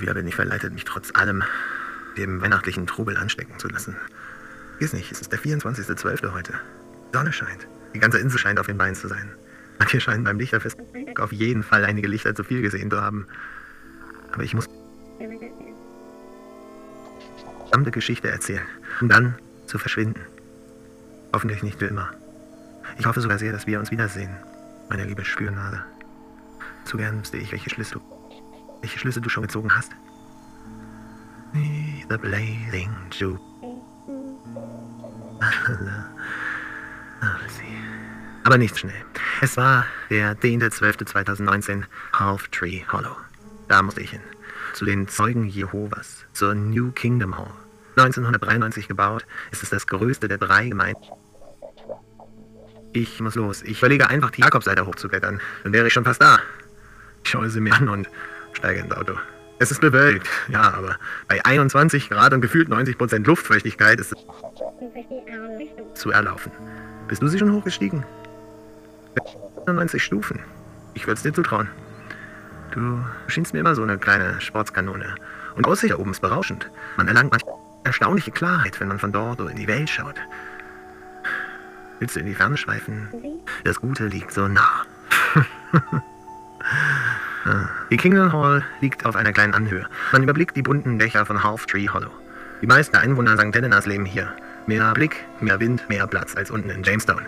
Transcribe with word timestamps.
Wieder 0.00 0.14
bin 0.14 0.26
ich 0.26 0.34
verleitet, 0.34 0.72
mich 0.72 0.84
trotz 0.84 1.14
allem 1.14 1.42
dem 2.16 2.40
weihnachtlichen 2.40 2.86
Trubel 2.86 3.16
anstecken 3.16 3.58
zu 3.58 3.68
lassen. 3.68 3.96
Vergiss 4.72 4.92
nicht, 4.92 5.12
es 5.12 5.20
ist 5.20 5.32
der 5.32 5.38
24.12. 5.38 6.32
heute. 6.32 6.54
Sonne 7.12 7.32
scheint. 7.32 7.68
Die 7.94 7.98
ganze 7.98 8.18
Insel 8.18 8.38
scheint 8.38 8.58
auf 8.58 8.66
den 8.66 8.78
Beinen 8.78 8.94
zu 8.94 9.08
sein. 9.08 9.30
Manche 9.78 10.00
scheinen 10.00 10.24
beim 10.24 10.38
Lichterfest 10.38 10.76
auf 11.18 11.32
jeden 11.32 11.62
Fall 11.62 11.84
einige 11.84 12.08
Lichter 12.08 12.34
zu 12.34 12.44
viel 12.44 12.62
gesehen 12.62 12.90
zu 12.90 13.00
haben. 13.00 13.26
Aber 14.32 14.42
ich 14.42 14.54
muss 14.54 14.68
verdammte 17.64 17.90
Geschichte 17.90 18.30
erzählen, 18.30 18.66
um 19.00 19.08
dann 19.08 19.34
zu 19.66 19.78
verschwinden. 19.78 20.20
Hoffentlich 21.32 21.62
nicht 21.62 21.78
für 21.78 21.86
immer. 21.86 22.10
Ich 22.98 23.06
hoffe 23.06 23.20
sogar 23.20 23.38
sehr, 23.38 23.52
dass 23.52 23.66
wir 23.66 23.78
uns 23.78 23.90
wiedersehen, 23.90 24.36
meine 24.88 25.04
liebe 25.04 25.24
Spürnadel. 25.24 25.82
Zu 26.84 26.96
gern 26.96 27.20
wüsste 27.20 27.38
ich, 27.38 27.52
welche 27.52 27.70
Schlüsse, 27.70 27.94
du, 27.94 28.00
welche 28.82 28.98
Schlüsse 28.98 29.20
du 29.20 29.28
schon 29.28 29.44
gezogen 29.44 29.74
hast. 29.74 29.92
The 31.54 32.16
blazing 32.18 32.94
Jew. 33.12 33.38
Aber 38.44 38.58
nicht 38.58 38.78
schnell. 38.78 39.04
Es 39.40 39.56
war 39.56 39.86
der 40.10 40.36
10.12.2019, 40.36 41.84
Half 42.12 42.48
Tree 42.48 42.82
Hollow. 42.90 43.16
Da 43.68 43.82
musste 43.82 44.00
ich 44.00 44.10
hin. 44.10 44.20
Zu 44.74 44.84
den 44.84 45.08
Zeugen 45.08 45.46
Jehovas, 45.46 46.24
zur 46.32 46.54
New 46.54 46.90
Kingdom 46.92 47.36
Hall. 47.36 47.52
1993 47.96 48.88
gebaut, 48.88 49.26
ist 49.50 49.62
es 49.62 49.70
das 49.70 49.86
größte 49.86 50.28
der 50.28 50.38
drei 50.38 50.68
Gemeinden. 50.68 51.02
Ich 52.92 53.20
muss 53.20 53.34
los. 53.34 53.62
Ich 53.62 53.78
überlege 53.78 54.08
einfach, 54.08 54.30
die 54.30 54.42
Jakobsleiter 54.42 54.86
hochzuklettern. 54.86 55.40
Dann 55.62 55.72
wäre 55.72 55.86
ich 55.86 55.92
schon 55.92 56.04
fast 56.04 56.20
da. 56.20 56.38
Ich 57.24 57.30
schaue 57.30 57.48
sie 57.48 57.60
mir 57.60 57.74
an 57.74 57.88
und 57.88 58.08
steige 58.52 58.80
ins 58.80 58.92
Auto. 58.92 59.14
Es 59.58 59.70
ist 59.70 59.80
bewölkt, 59.80 60.28
ja, 60.48 60.74
aber 60.74 60.96
bei 61.28 61.44
21 61.44 62.10
Grad 62.10 62.32
und 62.32 62.40
gefühlt 62.40 62.68
90% 62.68 63.24
Luftfeuchtigkeit 63.26 64.00
ist 64.00 64.12
es 64.12 64.18
zu 65.94 66.10
erlaufen. 66.10 66.50
Bist 67.06 67.22
du 67.22 67.28
sie 67.28 67.38
schon 67.38 67.52
hochgestiegen? 67.52 68.04
90 69.66 70.02
Stufen. 70.02 70.40
Ich 70.94 71.06
würde 71.06 71.14
es 71.14 71.22
dir 71.22 71.32
zutrauen. 71.32 71.68
Du 72.72 73.04
schienst 73.28 73.52
mir 73.52 73.60
immer 73.60 73.74
so 73.74 73.82
eine 73.82 73.98
kleine 73.98 74.40
Sportskanone. 74.40 75.14
Und 75.54 75.66
Aussicht 75.66 75.92
da 75.92 75.98
oben 75.98 76.10
ist 76.10 76.22
berauschend. 76.22 76.70
Man 76.96 77.06
erlangt 77.06 77.30
manchmal 77.30 77.54
erstaunliche 77.84 78.30
Klarheit, 78.30 78.80
wenn 78.80 78.88
man 78.88 78.98
von 78.98 79.12
dort 79.12 79.38
so 79.38 79.46
in 79.46 79.56
die 79.56 79.68
Welt 79.68 79.90
schaut. 79.90 80.16
Willst 81.98 82.16
du 82.16 82.20
in 82.20 82.26
die 82.26 82.34
Ferne 82.34 82.56
schweifen? 82.56 83.08
Das 83.64 83.80
Gute 83.80 84.06
liegt 84.06 84.32
so 84.32 84.48
nah. 84.48 84.84
die 87.90 87.96
Kingdom 87.96 88.32
Hall 88.32 88.64
liegt 88.80 89.04
auf 89.04 89.16
einer 89.16 89.32
kleinen 89.32 89.54
Anhöhe. 89.54 89.86
Man 90.12 90.22
überblickt 90.22 90.56
die 90.56 90.62
bunten 90.62 90.98
Dächer 90.98 91.26
von 91.26 91.42
Half 91.42 91.66
Tree 91.66 91.88
Hollow. 91.88 92.10
Die 92.60 92.66
meisten 92.66 92.96
Einwohner 92.96 93.36
St. 93.36 93.54
Helenas 93.54 93.86
leben 93.86 94.04
hier. 94.04 94.36
Mehr 94.66 94.92
Blick, 94.92 95.16
mehr 95.40 95.58
Wind, 95.58 95.88
mehr 95.88 96.06
Platz 96.06 96.36
als 96.36 96.50
unten 96.50 96.70
in 96.70 96.84
Jamestown. 96.84 97.22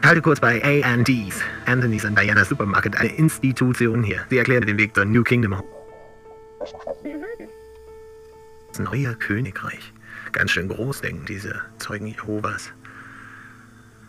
Ich 0.00 0.08
halte 0.08 0.22
kurz 0.22 0.38
bei 0.38 0.62
A&D's, 0.62 1.40
Anthony's 1.66 2.04
and 2.04 2.18
Diana 2.18 2.44
Supermarket, 2.44 2.96
eine 2.96 3.08
Institution 3.16 4.02
hier. 4.02 4.20
Sie 4.30 4.38
erklärt 4.38 4.68
den 4.68 4.78
Weg 4.78 4.94
zur 4.94 5.04
New 5.04 5.24
Kingdom 5.24 5.56
Hall. 5.56 5.64
Das 8.68 8.78
neue 8.78 9.14
Königreich. 9.14 9.92
Ganz 10.32 10.50
schön 10.52 10.68
groß, 10.68 11.00
denken 11.00 11.24
diese 11.26 11.60
Zeugen 11.78 12.06
Jehovas. 12.06 12.72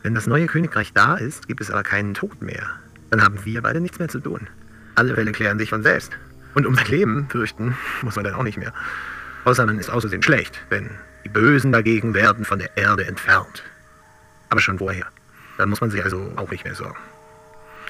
Wenn 0.03 0.13
das 0.13 0.27
neue 0.27 0.45
Königreich 0.45 0.93
da 0.93 1.15
ist, 1.15 1.47
gibt 1.47 1.61
es 1.61 1.71
aber 1.71 1.83
keinen 1.83 2.13
Tod 2.13 2.41
mehr. 2.41 2.69
Dann 3.09 3.23
haben 3.23 3.43
wir 3.43 3.61
beide 3.61 3.79
nichts 3.79 3.97
mehr 3.97 4.07
zu 4.07 4.19
tun. 4.19 4.47
Alle 4.95 5.13
Fälle 5.13 5.31
klären 5.31 5.59
sich 5.59 5.69
von 5.69 5.83
selbst. 5.83 6.11
Und 6.53 6.65
um 6.65 6.75
sein 6.75 6.87
Leben 6.87 7.27
fürchten 7.29 7.77
muss 8.01 8.15
man 8.15 8.25
dann 8.25 8.33
auch 8.33 8.43
nicht 8.43 8.57
mehr. 8.57 8.73
Außer 9.43 9.65
man 9.65 9.77
ist 9.77 9.89
außerdem 9.89 10.21
schlecht, 10.21 10.59
denn 10.71 10.89
die 11.25 11.29
Bösen 11.29 11.71
dagegen 11.71 12.13
werden 12.13 12.45
von 12.45 12.59
der 12.59 12.75
Erde 12.77 13.05
entfernt. 13.05 13.63
Aber 14.49 14.61
schon 14.61 14.79
vorher. 14.79 15.07
Dann 15.57 15.69
muss 15.69 15.81
man 15.81 15.91
sich 15.91 16.03
also 16.03 16.31
auch 16.37 16.49
nicht 16.49 16.63
mehr 16.63 16.75
sorgen. 16.75 16.97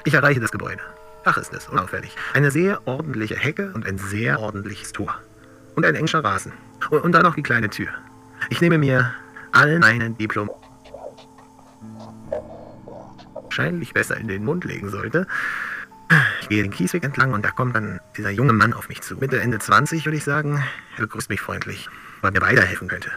Ich 0.04 0.14
erreiche 0.14 0.40
das 0.40 0.50
Gebäude. 0.50 0.82
Ach 1.24 1.36
ist 1.36 1.52
es, 1.52 1.68
unauffällig. 1.68 2.14
Eine 2.34 2.50
sehr 2.50 2.86
ordentliche 2.86 3.36
Hecke 3.36 3.72
und 3.72 3.86
ein 3.86 3.98
sehr 3.98 4.38
ordentliches 4.40 4.92
Tor. 4.92 5.16
Und 5.74 5.84
ein 5.84 5.94
engscher 5.94 6.22
Rasen. 6.22 6.52
Und, 6.90 7.02
und 7.02 7.12
dann 7.12 7.22
noch 7.22 7.34
die 7.34 7.42
kleine 7.42 7.70
Tür. 7.70 7.88
Ich 8.50 8.60
nehme 8.60 8.78
mir 8.78 9.12
all 9.52 9.78
meinen 9.78 10.16
Diplom 10.16 10.50
wahrscheinlich 13.56 13.94
besser 13.94 14.16
in 14.18 14.28
den 14.28 14.44
Mund 14.44 14.64
legen 14.64 14.90
sollte. 14.90 15.26
Ich 16.46 16.50
gehe 16.50 16.62
den 16.62 16.70
Kiesweg 16.70 17.02
entlang 17.02 17.32
und 17.32 17.44
da 17.44 17.50
kommt 17.50 17.74
dann 17.74 17.98
dieser 18.16 18.30
junge 18.30 18.52
Mann 18.52 18.72
auf 18.72 18.88
mich 18.88 19.02
zu. 19.02 19.16
Mitte, 19.16 19.40
Ende 19.40 19.58
20 19.58 20.04
würde 20.04 20.16
ich 20.16 20.22
sagen. 20.22 20.62
Er 20.96 21.02
begrüßt 21.02 21.28
mich 21.28 21.40
freundlich, 21.40 21.88
weil 22.20 22.30
mir 22.30 22.40
weiterhelfen 22.40 22.86
könnte. 22.86 23.10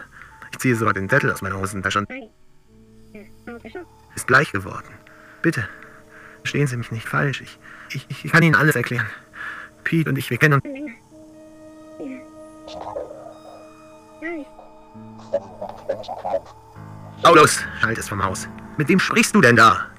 Ich 0.50 0.58
ziehe 0.58 0.74
sogar 0.74 0.94
den 0.94 1.08
Zettel 1.08 1.30
aus 1.30 1.40
meiner 1.40 1.56
Hosentasche 1.56 2.00
und 2.00 2.08
ist 4.16 4.26
gleich 4.26 4.50
geworden. 4.50 4.88
Bitte, 5.42 5.68
verstehen 6.38 6.66
Sie 6.66 6.76
mich 6.76 6.90
nicht 6.90 7.08
falsch. 7.08 7.40
Ich, 7.40 7.60
ich, 7.90 8.24
ich 8.24 8.32
kann 8.32 8.42
Ihnen 8.42 8.56
alles 8.56 8.74
erklären. 8.74 9.06
Pete 9.84 10.10
und 10.10 10.18
ich, 10.18 10.28
wir 10.28 10.36
kennen 10.36 10.54
uns. 10.54 10.64
Paulus, 17.22 17.60
schalt 17.80 17.96
es 17.96 18.08
vom 18.08 18.24
Haus. 18.24 18.48
Mit 18.76 18.88
wem 18.88 18.98
sprichst 18.98 19.36
du 19.36 19.40
denn 19.40 19.54
da? 19.54 19.89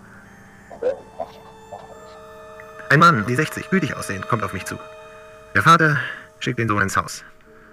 Ein 2.92 3.00
Mann, 3.00 3.26
die 3.26 3.36
60, 3.36 3.70
gütig 3.70 3.96
aussehend, 3.96 4.28
kommt 4.28 4.44
auf 4.44 4.52
mich 4.52 4.66
zu. 4.66 4.78
Der 5.56 5.64
Vater 5.64 5.98
schickt 6.42 6.60
den 6.60 6.68
Sohn 6.68 6.82
ins 6.82 6.98
Haus. 6.98 7.24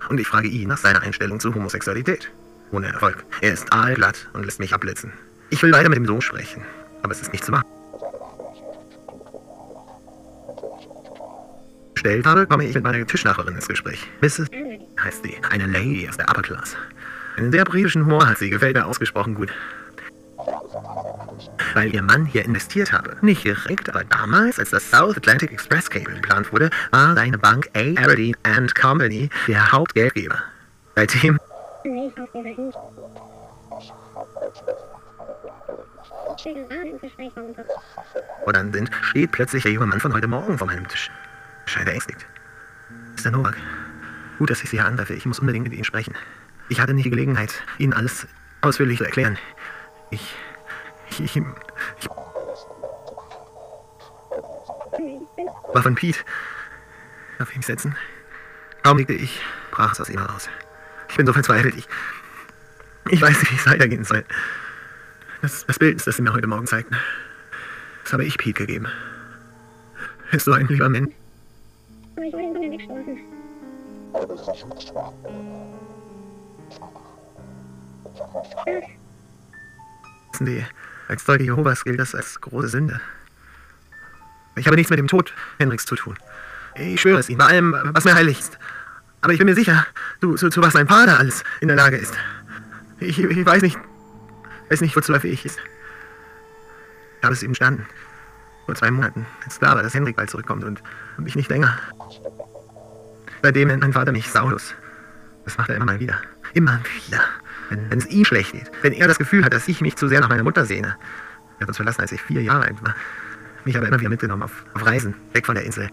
Und 0.09 0.21
ich 0.21 0.29
frage 0.29 0.47
ihn 0.47 0.69
nach 0.69 0.79
seiner 0.79 1.03
Einstellung 1.03 1.41
zu 1.41 1.53
Homosexualität. 1.53 2.31
Ohne 2.71 2.87
Erfolg. 2.87 3.25
Er 3.41 3.53
ist 3.53 3.73
aalglatt 3.73 4.29
und 4.33 4.45
lässt 4.45 4.61
mich 4.61 4.73
abblitzen. 4.73 5.13
Ich 5.51 5.61
will 5.61 5.73
weiter 5.73 5.89
mit 5.89 5.99
dem 5.99 6.07
Sohn 6.07 6.21
sprechen, 6.21 6.63
aber 7.03 7.11
es 7.11 7.21
ist 7.21 7.33
nicht 7.33 7.45
zu 7.45 7.51
machen. 7.51 7.67
Gestellt 11.95 12.25
habe, 12.25 12.47
komme 12.47 12.67
ich 12.67 12.77
mit 12.77 12.85
meiner 12.85 13.05
Tischnachbarin 13.05 13.57
ins 13.57 13.67
Gespräch. 13.67 14.07
Mrs. 14.21 14.47
heißt 15.03 15.25
sie, 15.25 15.37
eine 15.51 15.67
Lady 15.67 16.09
aus 16.09 16.17
der 16.17 16.31
Upper 16.31 16.43
Class. 16.43 16.77
Einen 17.37 17.51
sehr 17.51 17.65
britischen 17.65 18.05
Humor 18.07 18.25
hat 18.25 18.39
sie, 18.39 18.51
gefällt 18.51 18.77
mir 18.77 18.87
ausgesprochen 18.87 19.35
gut 19.35 19.53
weil 21.75 21.95
ihr 21.95 22.03
Mann 22.03 22.27
hier 22.27 22.45
investiert 22.45 22.93
habe. 22.93 23.17
Nicht 23.21 23.45
direkt, 23.45 23.89
aber 23.89 24.05
damals, 24.05 24.59
als 24.59 24.71
das 24.71 24.91
South 24.91 25.17
Atlantic 25.17 25.53
Express 25.53 25.89
Cable 25.91 26.15
geplant 26.15 26.53
wurde, 26.53 26.71
war 26.91 27.15
seine 27.15 27.39
Bank 27.39 27.69
A. 27.75 28.01
Aberdeen 28.03 28.37
and 28.43 28.75
Company 28.75 29.31
der 29.47 29.73
Hauptgeldgeber. 29.73 30.39
Seitdem 30.97 31.39
und 38.45 38.57
dann 38.57 38.73
sind, 38.73 38.91
steht 39.03 39.33
plötzlich 39.33 39.63
der 39.63 39.73
junge 39.73 39.87
Mann 39.87 40.01
von 40.01 40.15
heute 40.15 40.27
Morgen 40.27 40.59
vor 40.59 40.67
meinem 40.67 40.87
Tisch. 40.89 41.11
Scheint 41.67 41.89
ängstigt. 41.89 42.27
Mr. 43.17 43.31
Novak, 43.31 43.57
gut, 44.39 44.51
dass 44.51 44.63
ich 44.63 44.71
Sie 44.71 44.77
hier 44.77 44.87
antreffe. 44.87 45.15
Ich 45.15 45.27
muss 45.27 45.39
unbedingt 45.39 45.65
mit 45.65 45.73
Ihnen 45.75 45.85
sprechen. 45.85 46.15
Ich 46.69 46.81
hatte 46.81 46.95
nicht 46.95 47.07
die 47.07 47.11
Gelegenheit, 47.11 47.63
Ihnen 47.79 47.93
alles 47.93 48.27
ausführlich 48.61 48.99
zu 48.99 49.05
erklären. 49.05 49.39
Ich 50.11 50.35
war 55.73 55.83
von 55.83 55.95
Pete. 55.95 56.19
Ich 57.41 57.57
mich 57.57 57.67
setzen? 57.67 57.95
Kaum 58.83 58.99
ich, 59.15 59.41
brach 59.71 59.93
es 59.93 60.01
aus 60.01 60.09
ihm 60.09 60.19
heraus. 60.19 60.49
Ich 61.09 61.17
bin 61.17 61.27
so 61.27 61.33
verzweifelt. 61.33 61.77
Ich, 61.77 61.87
ich 63.11 63.23
weiß 63.23 63.39
nicht, 63.39 63.53
wie 63.53 63.57
es 63.57 63.67
weitergehen 63.67 64.05
soll. 64.05 64.25
Das, 65.43 65.65
das 65.67 65.79
Bild, 65.79 66.05
das 66.05 66.17
sie 66.17 66.23
mir 66.23 66.33
heute 66.33 66.47
Morgen 66.49 66.67
zeigten, 66.67 66.97
das 68.03 68.13
habe 68.13 68.25
ich 68.25 68.39
Pete 68.39 68.67
gegeben. 68.67 68.89
Ist 70.33 70.45
so 70.45 70.53
ein 70.53 70.67
lieber 70.67 70.89
Mensch. 70.89 71.15
Wissen 80.33 80.47
Sie, 80.47 80.67
als 81.09 81.25
Zeuge 81.25 81.45
Jehovas 81.45 81.85
gilt 81.85 81.99
das 81.99 82.15
als 82.15 82.41
große 82.41 82.69
Sünde. 82.69 83.01
Ich 84.57 84.67
habe 84.67 84.77
nichts 84.77 84.91
mit 84.91 84.99
dem 84.99 85.09
Tod 85.09 85.33
Henriks 85.59 85.87
zu 85.87 85.97
tun. 85.97 86.17
Ich 86.77 87.01
schwöre 87.01 87.19
es 87.19 87.29
ihm, 87.29 87.39
bei 87.39 87.47
allem, 87.47 87.75
was 87.93 88.05
mir 88.05 88.15
heilig 88.15 88.39
ist. 88.39 88.59
Aber 89.21 89.33
ich 89.33 89.39
bin 89.39 89.47
mir 89.47 89.55
sicher, 89.55 89.87
zu, 90.21 90.35
zu, 90.35 90.51
zu 90.51 90.63
was 90.63 90.75
mein 90.75 90.87
Vater 90.87 91.19
alles 91.19 91.43
in 91.61 91.69
der 91.69 91.77
Lage 91.77 91.97
ist. 91.97 92.15
Ich, 93.01 93.19
ich 93.19 93.47
weiß 93.47 93.63
nicht, 93.63 93.79
weiß 94.69 94.81
nicht, 94.81 94.95
wozu 94.95 95.13
er 95.13 95.21
fähig 95.21 95.45
ist. 95.45 95.59
Ich 97.19 97.25
habe 97.25 97.35
es 97.35 97.43
ihm 97.43 97.55
standen. 97.55 97.87
Vor 98.67 98.75
zwei 98.75 98.91
Monaten. 98.91 99.27
Jetzt 99.45 99.59
klar 99.59 99.77
war, 99.77 99.83
dass 99.83 99.95
Henrik 99.95 100.17
bald 100.17 100.31
zurückkommt 100.31 100.63
und, 100.63 100.83
und 101.17 101.27
ich 101.27 101.37
nicht 101.37 101.49
länger. 101.49 101.79
Seitdem 103.43 103.69
nennt 103.69 103.81
mein 103.81 103.93
Vater 103.93 104.13
mich 104.13 104.31
Saulus. 104.31 104.75
Das 105.45 105.57
macht 105.57 105.71
er 105.71 105.77
immer 105.77 105.87
mal 105.87 106.01
wieder. 106.01 106.21
Immer 106.53 106.81
wieder 107.07 107.23
wenn, 107.71 107.99
es 107.99 108.07
ihm 108.07 108.25
schlecht 108.25 108.53
geht, 108.53 108.71
wenn 108.83 108.93
er 108.93 109.09
das 109.09 109.19
Gefühl 109.19 109.45
hat, 109.45 109.53
dass 109.53 109.69
ich 109.69 109.81
mich 109.81 109.97
zu 109.97 110.09
sehr 110.09 110.21
nach 110.21 110.29
meiner 110.29 110.45
Mutter 110.45 110.65
sehne. 110.65 110.97
Er 111.59 111.63
hat 111.63 111.69
uns 111.69 111.77
verlassen, 111.77 112.01
als 112.01 112.13
ich 112.13 112.23
vier 112.23 112.43
Jahre 112.43 112.65
alt 112.65 112.83
war. 112.83 112.95
Mich 113.65 113.77
aber 113.77 113.89
immer 113.89 114.01
wieder 114.01 114.11
mitgenommen 114.11 114.43
auf, 114.43 114.65
auf 114.75 114.87
Reisen, 114.87 115.15
weg 115.33 115.47
von 115.47 115.55
der 115.55 115.65
Insel. 115.65 115.89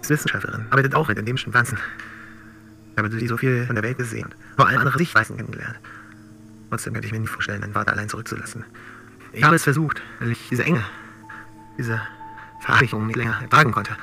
Ist 0.00 0.10
Wissenschaftlerin, 0.10 0.66
arbeitet 0.70 0.94
auch 0.94 1.08
mit 1.08 1.18
endemischen 1.18 1.52
Pflanzen. 1.52 1.78
Ich 2.92 2.98
habe 2.98 3.10
sie 3.10 3.26
so 3.28 3.36
viel 3.36 3.66
von 3.66 3.76
der 3.76 3.84
Welt 3.84 3.98
gesehen 3.98 4.24
und 4.24 4.56
vor 4.56 4.66
allem 4.66 4.78
andere 4.78 4.98
Sichtweisen 4.98 5.36
kennengelernt. 5.36 5.78
Trotzdem 6.70 6.92
könnte 6.92 7.06
ich 7.06 7.12
mir 7.12 7.20
nicht 7.20 7.30
vorstellen, 7.30 7.60
meinen 7.60 7.72
Vater 7.72 7.92
allein 7.92 8.08
zurückzulassen. 8.08 8.64
Ich 9.32 9.44
habe 9.44 9.56
es 9.56 9.64
versucht, 9.64 10.02
weil 10.20 10.32
ich 10.32 10.48
diese 10.48 10.64
Enge, 10.64 10.84
diese 11.78 12.00
Verabschiedung 12.60 13.06
nicht 13.06 13.16
länger 13.16 13.38
ertragen 13.40 13.72
konnte. 13.72 13.96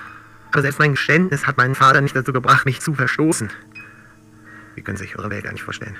Aber 0.52 0.62
selbst 0.62 0.80
mein 0.80 0.92
Geständnis 0.92 1.46
hat 1.46 1.58
meinen 1.58 1.76
Vater 1.76 2.02
nicht 2.02 2.16
dazu 2.16 2.32
gebracht, 2.32 2.66
mich 2.66 2.80
zu 2.80 2.94
verstoßen. 2.94 3.50
Sie 4.76 4.82
können 4.82 4.98
sich 4.98 5.18
eure 5.18 5.30
Welt 5.30 5.44
gar 5.44 5.52
nicht 5.52 5.64
vorstellen. 5.64 5.98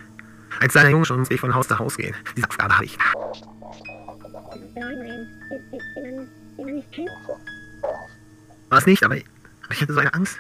Als 0.60 0.74
kleiner 0.74 0.90
Junge 0.90 1.06
schon 1.06 1.20
musste 1.20 1.34
ich 1.34 1.42
von 1.42 1.54
Haus 1.54 1.68
zu 1.68 1.78
Haus 1.78 1.98
gehen. 1.98 2.16
Diese 2.36 2.48
Aufgabe 2.48 2.76
habe 2.76 2.86
ich. 2.86 2.98
War 8.70 8.78
es 8.78 8.86
nicht, 8.86 9.04
aber 9.04 9.16
ich 9.18 9.82
hatte 9.82 9.94
so 9.94 10.00
eine 10.00 10.14
Angst. 10.14 10.40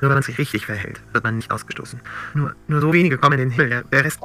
Nur 0.00 0.10
wenn 0.10 0.16
man 0.16 0.22
sich 0.22 0.38
richtig 0.38 0.66
verhält, 0.66 1.00
wird 1.12 1.24
man 1.24 1.36
nicht 1.36 1.50
ausgestoßen. 1.50 2.00
Nur, 2.34 2.54
nur 2.68 2.80
so 2.80 2.92
wenige 2.92 3.18
kommen 3.18 3.38
in 3.38 3.48
den 3.48 3.50
Himmel, 3.50 3.68
der, 3.70 3.82
der 3.82 4.04
Rest. 4.04 4.20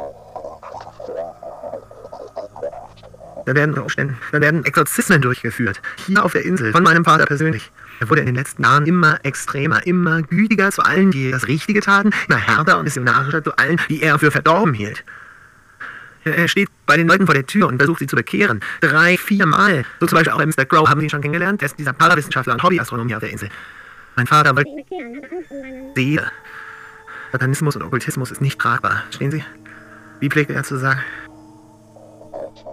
Da 3.46 3.56
werden, 3.56 3.76
da 3.76 4.42
werden 4.42 4.66
Exorzismen 4.66 5.22
durchgeführt. 5.22 5.82
Hier 6.06 6.24
auf 6.24 6.32
der 6.32 6.46
Insel, 6.46 6.72
von 6.72 6.84
meinem 6.84 7.04
Vater 7.04 7.26
persönlich. 7.26 7.72
Er 8.00 8.10
wurde 8.10 8.22
in 8.22 8.28
den 8.28 8.36
letzten 8.36 8.64
Jahren 8.64 8.86
immer 8.86 9.20
extremer, 9.24 9.86
immer 9.86 10.22
gütiger 10.22 10.72
zu 10.72 10.84
allen, 10.84 11.12
die 11.12 11.32
das 11.32 11.48
Richtige 11.48 11.82
taten, 11.82 12.12
immer 12.28 12.38
härter 12.38 12.78
und 12.78 12.86
missionarischer 12.86 13.44
zu 13.44 13.56
allen, 13.58 13.80
die 13.90 14.02
er 14.02 14.18
für 14.20 14.32
verdorben 14.32 14.74
hielt. 14.74 15.04
Er 16.26 16.48
steht 16.48 16.70
bei 16.86 16.96
den 16.96 17.08
Leuten 17.08 17.26
vor 17.26 17.36
der 17.36 17.46
Tür 17.46 17.68
und 17.68 17.78
versucht 17.78 18.00
sie 18.00 18.08
zu 18.08 18.16
bekehren. 18.16 18.62
Drei, 18.80 19.18
vier 19.18 19.46
Mal. 19.46 19.84
So 20.00 20.08
zum 20.08 20.18
Beispiel 20.18 20.32
auch 20.32 20.38
bei 20.38 20.46
Mr. 20.46 20.66
Crow 20.66 20.88
haben 20.88 21.02
Sie 21.02 21.08
ihn 21.08 21.10
schon 21.10 21.22
kennengelernt. 21.22 21.62
Er 21.62 21.66
ist 21.66 21.78
dieser 21.78 21.92
Parawissenschaftler 21.92 22.54
und 22.54 22.64
Hobbyastronom 22.64 23.08
hier 23.08 23.18
auf 23.18 23.24
der 23.24 23.32
Insel. 23.32 23.50
Mein 24.16 24.28
Vater 24.28 24.56
wollte 24.56 24.70
Seele. 25.96 26.32
Satanismus 27.34 27.76
und 27.76 27.82
Okkultismus 27.82 28.32
ist 28.32 28.42
nicht 28.42 28.60
tragbar. 28.60 29.04
Stehen 29.10 29.32
Sie? 29.32 29.44
Wie 30.20 30.30
pflegte 30.30 30.54
er 30.54 30.64
zu 30.64 30.78
sagen? 30.78 31.02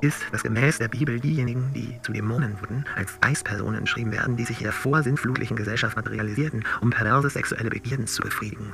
Ist, 0.02 0.23
dass 0.32 0.43
gemäß 0.43 0.79
der 0.79 0.88
Bibel 0.88 1.20
diejenigen, 1.20 1.73
die 1.75 2.00
zu 2.02 2.12
Dämonen 2.12 2.58
wurden, 2.61 2.87
als 2.97 3.20
Geistpersonen 3.20 3.82
beschrieben 3.82 4.12
werden, 4.12 4.37
die 4.37 4.44
sich 4.44 4.58
in 4.58 4.64
der 4.64 4.73
vorsinnflutlichen 4.73 5.56
Gesellschaft 5.56 5.94
materialisierten, 5.97 6.64
um 6.81 6.88
perverse 6.88 7.29
sexuelle 7.29 7.69
Begierden 7.69 8.06
zu 8.06 8.23
befriedigen. 8.23 8.73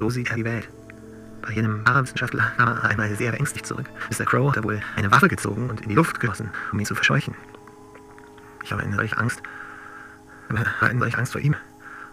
So 0.00 0.10
sieht 0.10 0.30
er 0.30 0.36
die 0.36 0.44
Welt. 0.44 0.68
Bei 1.42 1.52
jenem 1.52 1.84
Parawissenschaftler 1.84 2.52
kam 2.56 2.68
er 2.68 2.84
einmal 2.84 3.14
sehr 3.14 3.34
ängstlich 3.34 3.62
zurück. 3.62 3.86
Mr. 4.10 4.24
Crow 4.24 4.50
hatte 4.50 4.64
wohl 4.64 4.80
eine 4.96 5.10
Waffe 5.12 5.28
gezogen 5.28 5.70
und 5.70 5.80
in 5.82 5.88
die 5.88 5.94
Luft 5.94 6.18
geschossen, 6.18 6.50
um 6.72 6.78
ihn 6.80 6.86
zu 6.86 6.94
verscheuchen. 6.94 7.34
Ich 8.64 8.72
habe 8.72 8.82
eine 8.82 8.96
solche 8.96 9.16
Angst. 9.18 9.42
Eine 10.48 10.98
solche 10.98 11.18
Angst 11.18 11.32
vor 11.32 11.40
ihm. 11.40 11.54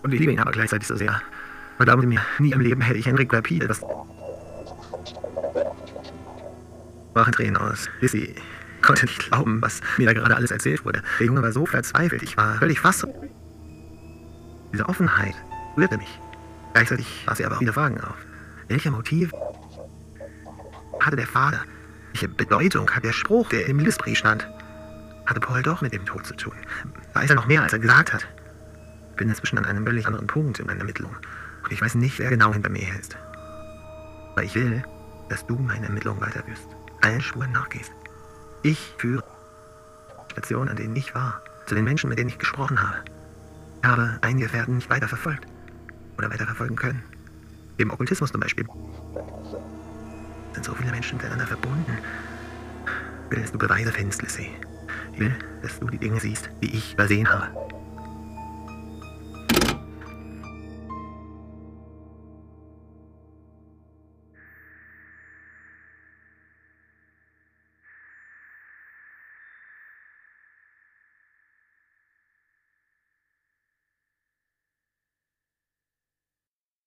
Und 0.03 0.13
ich 0.13 0.19
liebe 0.19 0.31
ihn 0.31 0.39
aber 0.39 0.51
gleichzeitig 0.51 0.87
so 0.87 0.95
sehr. 0.95 1.21
Glauben 1.79 2.01
Sie 2.01 2.07
mir, 2.07 2.21
nie 2.39 2.51
im 2.51 2.59
Leben 2.59 2.81
hätte 2.81 2.99
ich 2.99 3.05
Henrik 3.05 3.31
Verpil 3.31 3.63
etwas... 3.63 3.81
brach 7.13 7.27
in 7.27 7.33
Tränen 7.33 7.57
aus. 7.57 7.89
Lissy 8.01 8.35
konnte 8.81 9.06
nicht 9.06 9.29
glauben, 9.29 9.61
was 9.61 9.81
mir 9.97 10.07
da 10.07 10.13
gerade 10.13 10.35
alles 10.35 10.51
erzählt 10.51 10.85
wurde. 10.85 11.01
Der 11.19 11.27
Junge 11.27 11.41
war 11.41 11.51
so 11.51 11.65
verzweifelt. 11.65 12.23
Ich 12.23 12.38
war 12.38 12.56
völlig 12.56 12.79
fassungslos. 12.79 13.25
Diese 14.71 14.88
Offenheit 14.88 15.35
rührte 15.75 15.97
mich. 15.97 16.19
Gleichzeitig 16.73 17.23
warf 17.25 17.38
sie 17.38 17.45
aber 17.45 17.56
auch 17.56 17.61
wieder 17.61 17.73
Fragen 17.73 18.00
auf. 18.01 18.15
Welcher 18.67 18.91
Motiv 18.91 19.31
hatte 21.00 21.15
der 21.15 21.27
Vater? 21.27 21.61
Welche 22.13 22.27
Bedeutung 22.27 22.89
hat 22.91 23.03
der 23.03 23.13
Spruch, 23.13 23.50
der 23.50 23.67
im 23.67 23.79
Liebesbrief 23.79 24.17
stand? 24.17 24.47
Hatte 25.25 25.39
Paul 25.39 25.62
doch 25.62 25.81
mit 25.81 25.94
dem 25.94 26.05
Tod 26.05 26.25
zu 26.25 26.35
tun? 26.35 26.53
Weiß 27.13 27.29
er 27.29 27.35
noch 27.35 27.47
mehr, 27.47 27.63
als 27.63 27.73
er 27.73 27.79
gesagt 27.79 28.13
hat? 28.13 28.27
Ich 29.12 29.15
bin 29.17 29.29
inzwischen 29.29 29.57
an 29.57 29.65
einem 29.65 29.85
völlig 29.85 30.07
anderen 30.07 30.27
Punkt 30.27 30.59
in 30.59 30.67
meiner 30.67 30.79
Ermittlung. 30.79 31.15
Und 31.63 31.71
ich 31.71 31.81
weiß 31.81 31.95
nicht, 31.95 32.19
wer 32.19 32.29
genau 32.29 32.53
hinter 32.53 32.69
mir 32.69 32.88
ist. 33.00 33.17
Aber 34.31 34.44
ich 34.44 34.55
will, 34.55 34.83
dass 35.29 35.45
du 35.45 35.55
meine 35.55 35.88
Ermittlung 35.88 36.19
weiterführst. 36.21 36.67
Allen 37.01 37.22
Spuren 37.22 37.51
nachgehst. 37.51 37.92
Ich 38.63 38.94
führe 38.98 39.24
Stationen, 40.31 40.69
an 40.69 40.75
denen 40.75 40.96
ich 40.96 41.16
war. 41.16 41.42
Zu 41.66 41.75
den 41.75 41.84
Menschen, 41.84 42.10
mit 42.10 42.19
denen 42.19 42.30
ich 42.30 42.40
gesprochen 42.40 42.81
habe. 42.81 42.98
Ich 43.81 43.88
habe 43.88 44.18
einige 44.22 44.48
Gefährten 44.48 44.75
nicht 44.75 44.90
weiter 44.90 45.07
verfolgt. 45.07 45.46
Oder 46.18 46.30
weiter 46.30 46.46
verfolgen 46.46 46.75
können. 46.75 47.04
Im 47.78 47.92
Okkultismus 47.92 48.31
zum 48.31 48.42
Beispiel 48.42 48.66
sind 50.54 50.66
so 50.66 50.74
viele 50.74 50.92
Menschen 50.92 51.18
miteinander 51.18 51.48
verbunden. 51.48 51.98
Ich 53.25 53.31
will, 53.31 53.42
dass 53.42 53.51
du 53.51 53.57
Beweise 53.57 53.92
findest, 53.92 54.22
Lissy. 54.22 54.50
Ich 55.13 55.19
will, 55.19 55.36
dass 55.62 55.80
du 55.80 55.88
die 55.88 55.98
Dinge 55.98 56.19
siehst, 56.19 56.50
die 56.62 56.75
ich 56.75 56.94
übersehen 56.94 57.30
habe. 57.30 57.69